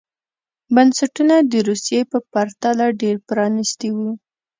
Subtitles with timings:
[0.75, 4.09] بنسټونه د روسیې په پرتله ډېر پرانېستي وو.